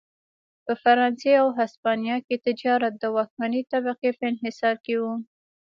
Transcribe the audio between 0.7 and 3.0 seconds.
فرانسې او هسپانیا کې تجارت